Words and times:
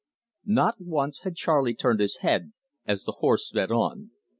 Not 0.47 0.77
once 0.81 1.19
had 1.19 1.35
Charley 1.35 1.73
Steele 1.73 1.79
turned 1.79 1.99
his 1.99 2.15
head 2.21 2.53
as 2.87 3.03
the 3.03 3.17
horse 3.19 3.47
sped 3.47 3.69
on. 3.71 4.09